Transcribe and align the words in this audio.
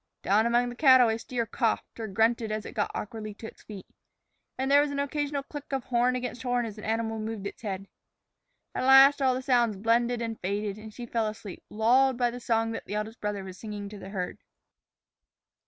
Down 0.23 0.47
among 0.47 0.69
the 0.69 0.75
cattle 0.75 1.09
a 1.09 1.19
steer 1.19 1.45
coughed, 1.45 1.99
or 1.99 2.07
grunted 2.07 2.51
as 2.51 2.65
it 2.65 2.71
got 2.73 2.89
awkwardly 2.95 3.35
to 3.35 3.45
its 3.45 3.61
feet. 3.61 3.85
And 4.57 4.71
there 4.71 4.81
was 4.81 4.89
an 4.89 4.97
occasional 4.97 5.43
click 5.43 5.71
of 5.71 5.83
horn 5.83 6.15
against 6.15 6.41
horn 6.41 6.65
as 6.65 6.79
an 6.79 6.83
animal 6.85 7.19
moved 7.19 7.45
its 7.45 7.61
head. 7.61 7.87
At 8.73 8.85
last 8.85 9.21
all 9.21 9.35
the 9.35 9.43
sounds 9.43 9.77
blended 9.77 10.19
and 10.19 10.39
faded, 10.39 10.77
and 10.79 10.91
she 10.91 11.05
fell 11.05 11.27
asleep, 11.27 11.63
lulled 11.69 12.17
by 12.17 12.31
the 12.31 12.39
song 12.39 12.71
that 12.71 12.85
the 12.87 12.95
eldest 12.95 13.21
brother 13.21 13.43
was 13.43 13.59
singing 13.59 13.89
to 13.89 13.99
the 13.99 14.09
herd. 14.09 14.39